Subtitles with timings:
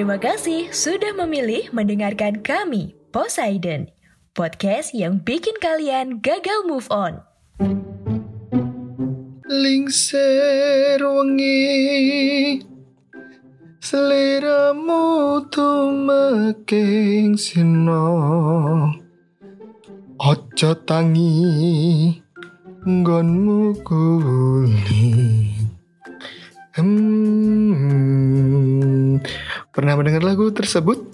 [0.00, 3.92] Terima kasih sudah memilih mendengarkan kami, Poseidon,
[4.32, 7.20] podcast yang bikin kalian gagal move on.
[9.44, 12.64] Lingser wengi
[13.76, 18.08] Seliramu tumeking sino
[20.16, 21.44] Ojo tangi
[22.88, 25.20] Nggonmu kuli
[26.80, 27.09] Hmm,
[29.80, 31.08] pernah mendengar lagu tersebut?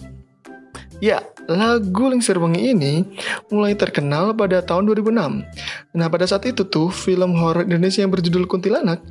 [0.99, 3.07] Ya, lagu Lingser Wengi ini
[3.47, 5.47] mulai terkenal pada tahun 2006.
[5.95, 9.07] Nah, pada saat itu tuh film horor Indonesia yang berjudul Kuntilanak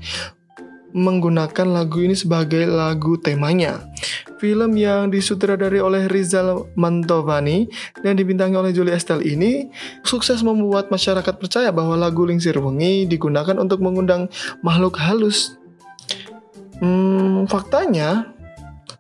[0.92, 3.80] menggunakan lagu ini sebagai lagu temanya.
[4.44, 7.72] Film yang disutradari oleh Rizal Mantovani
[8.04, 9.72] dan dibintangi oleh Julie Estelle ini
[10.04, 14.28] sukses membuat masyarakat percaya bahwa lagu Lingsir Wengi digunakan untuk mengundang
[14.60, 15.56] makhluk halus.
[16.84, 18.35] Hmm, faktanya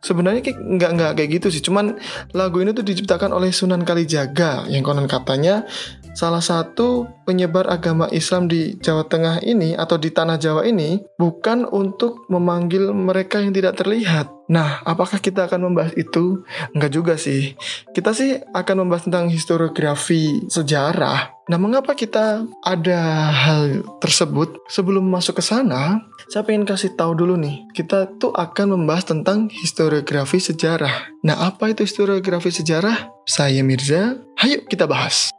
[0.05, 1.65] sebenarnya kayak nggak nggak kayak gitu sih.
[1.65, 1.97] Cuman
[2.37, 5.65] lagu ini tuh diciptakan oleh Sunan Kalijaga yang konon katanya
[6.13, 11.65] salah satu penyebar agama Islam di Jawa Tengah ini atau di tanah Jawa ini bukan
[11.65, 14.34] untuk memanggil mereka yang tidak terlihat.
[14.45, 16.45] Nah, apakah kita akan membahas itu?
[16.77, 17.57] Enggak juga sih.
[17.93, 21.33] Kita sih akan membahas tentang historiografi sejarah.
[21.45, 24.65] Nah, mengapa kita ada hal tersebut?
[24.65, 27.69] Sebelum masuk ke sana, saya pengen kasih tahu dulu nih.
[27.73, 31.13] Kita tuh akan membahas tentang historiografi sejarah.
[31.21, 33.13] Nah, apa itu historiografi sejarah?
[33.25, 34.17] Saya Mirza.
[34.41, 35.29] Hayo kita bahas.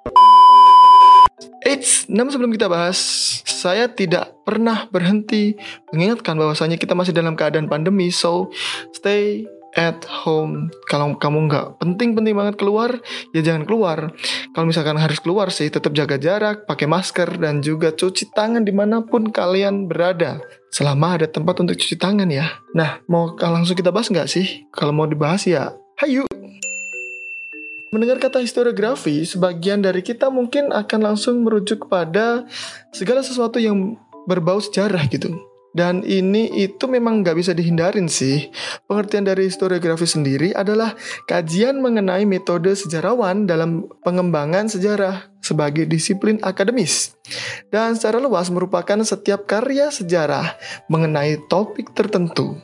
[1.67, 2.95] Eits, namun sebelum kita bahas,
[3.43, 5.59] saya tidak pernah berhenti
[5.91, 8.55] mengingatkan bahwasanya kita masih dalam keadaan pandemi, so
[8.95, 9.43] stay
[9.75, 10.71] at home.
[10.87, 13.03] Kalau kamu nggak penting-penting banget keluar,
[13.35, 14.15] ya jangan keluar.
[14.55, 18.71] Kalau misalkan harus keluar sih, tetap jaga jarak, pakai masker, dan juga cuci tangan di
[18.71, 20.39] mana pun kalian berada.
[20.71, 22.63] Selama ada tempat untuk cuci tangan ya.
[22.79, 24.71] Nah, mau langsung kita bahas nggak sih?
[24.71, 26.36] Kalau mau dibahas ya, hayu!
[27.97, 32.45] Mendengar kata historiografi, sebagian dari kita mungkin akan langsung merujuk kepada
[32.93, 33.97] segala sesuatu yang
[34.29, 35.33] berbau sejarah gitu.
[35.73, 38.53] Dan ini itu memang nggak bisa dihindarin sih.
[38.85, 40.93] Pengertian dari historiografi sendiri adalah
[41.25, 47.17] kajian mengenai metode sejarawan dalam pengembangan sejarah sebagai disiplin akademis.
[47.73, 50.53] Dan secara luas merupakan setiap karya sejarah
[50.93, 52.61] mengenai topik tertentu.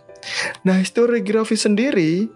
[0.68, 2.28] Nah, historiografi sendiri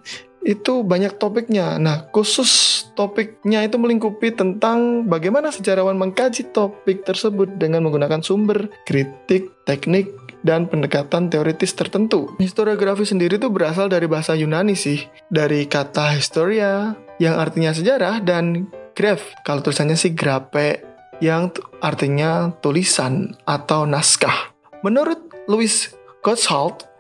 [0.47, 1.75] itu banyak topiknya.
[1.83, 9.51] Nah, khusus topiknya itu melingkupi tentang bagaimana sejarawan mengkaji topik tersebut dengan menggunakan sumber, kritik,
[9.67, 10.15] teknik,
[10.47, 12.31] dan pendekatan teoritis tertentu.
[12.39, 18.71] Historiografi sendiri itu berasal dari bahasa Yunani sih, dari kata historia yang artinya sejarah dan
[18.95, 20.87] graph, kalau tulisannya sih grape
[21.19, 21.51] yang
[21.83, 24.55] artinya tulisan atau naskah.
[24.87, 25.91] Menurut Louis
[26.23, 26.96] Gottschalk,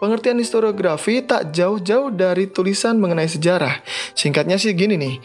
[0.00, 3.84] Pengertian historiografi tak jauh-jauh dari tulisan mengenai sejarah.
[4.16, 5.20] Singkatnya sih gini nih.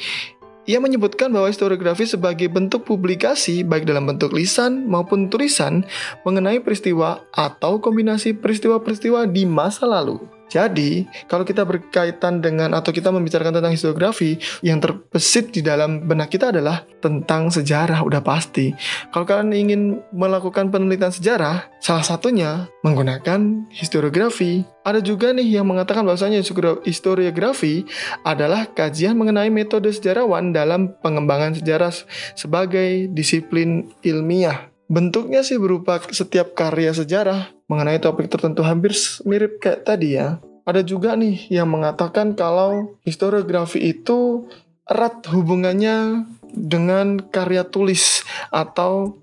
[0.68, 5.88] Ia menyebutkan bahwa historiografi sebagai bentuk publikasi baik dalam bentuk lisan maupun tulisan
[6.28, 10.20] mengenai peristiwa atau kombinasi peristiwa-peristiwa di masa lalu.
[10.46, 16.30] Jadi, kalau kita berkaitan dengan atau kita membicarakan tentang historiografi, yang terbesit di dalam benak
[16.30, 18.72] kita adalah tentang sejarah, udah pasti.
[19.10, 19.82] Kalau kalian ingin
[20.14, 24.62] melakukan penelitian sejarah, salah satunya menggunakan historiografi.
[24.86, 26.46] Ada juga nih yang mengatakan bahwasanya
[26.86, 27.90] historiografi
[28.22, 31.90] adalah kajian mengenai metode sejarawan dalam pengembangan sejarah
[32.38, 34.70] sebagai disiplin ilmiah.
[34.86, 38.94] Bentuknya sih berupa setiap karya sejarah mengenai topik tertentu hampir
[39.26, 40.38] mirip kayak tadi ya.
[40.66, 44.50] Ada juga nih yang mengatakan kalau historiografi itu
[44.90, 49.18] erat hubungannya dengan karya tulis atau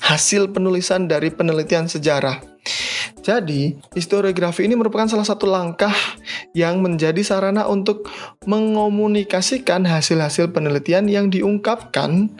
[0.00, 2.40] hasil penulisan dari penelitian sejarah.
[3.24, 5.92] Jadi, historiografi ini merupakan salah satu langkah
[6.56, 8.08] yang menjadi sarana untuk
[8.44, 12.32] mengomunikasikan hasil-hasil penelitian yang diungkapkan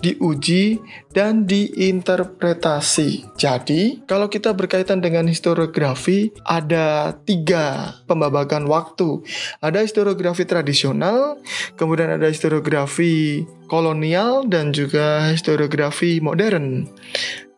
[0.00, 0.80] diuji,
[1.12, 3.36] dan diinterpretasi.
[3.36, 9.22] Jadi, kalau kita berkaitan dengan historiografi, ada tiga pembabakan waktu.
[9.60, 11.40] Ada historiografi tradisional,
[11.76, 16.88] kemudian ada historiografi kolonial, dan juga historiografi modern.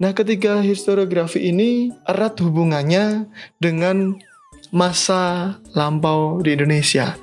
[0.03, 3.31] Nah, ketiga historiografi ini erat hubungannya
[3.63, 4.19] dengan
[4.73, 7.15] masa lampau di Indonesia.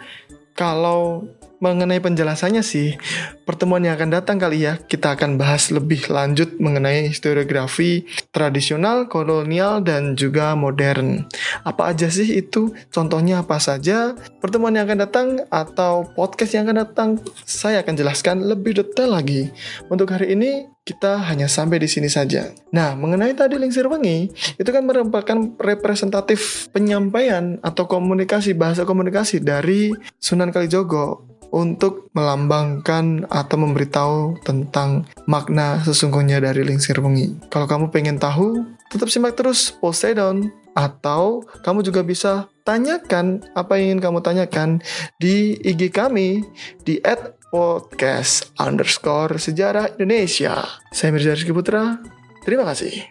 [0.54, 1.26] Kalau
[1.60, 2.96] mengenai penjelasannya sih,
[3.44, 9.84] pertemuan yang akan datang kali ya, kita akan bahas lebih lanjut mengenai historiografi tradisional, kolonial,
[9.84, 11.28] dan juga modern.
[11.68, 12.72] Apa aja sih itu?
[12.90, 14.16] Contohnya apa saja?
[14.40, 17.10] Pertemuan yang akan datang atau podcast yang akan datang,
[17.44, 19.52] saya akan jelaskan lebih detail lagi.
[19.92, 22.50] Untuk hari ini, kita hanya sampai di sini saja.
[22.74, 24.26] Nah, mengenai tadi Lingsir Wengi,
[24.58, 33.58] itu kan merupakan representatif penyampaian atau komunikasi, bahasa komunikasi dari Sunan Kalijogo untuk melambangkan atau
[33.58, 37.38] memberitahu tentang makna sesungguhnya dari Lingsir Wengi.
[37.50, 43.98] Kalau kamu pengen tahu, tetap simak terus Poseidon atau kamu juga bisa tanyakan apa yang
[43.98, 44.70] ingin kamu tanyakan
[45.18, 46.46] di IG kami
[46.86, 47.02] di
[47.50, 50.66] podcast underscore sejarah Indonesia.
[50.94, 51.98] Saya Mirza Rizky Putra,
[52.46, 53.10] terima kasih.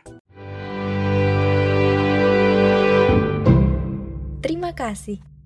[4.39, 5.38] Terima kasih.